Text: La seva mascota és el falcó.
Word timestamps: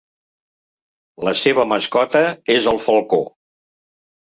La 1.27 1.35
seva 1.43 1.67
mascota 1.75 2.23
és 2.57 2.69
el 2.75 2.83
falcó. 2.89 3.23